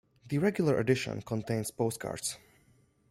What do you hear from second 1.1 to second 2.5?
contains postcards.